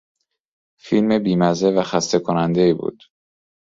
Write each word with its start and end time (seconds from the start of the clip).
فیلم 0.79 1.23
بیمزه 1.23 1.69
و 1.71 1.83
خستهکنندهای 1.83 2.73
بود. 2.73 3.03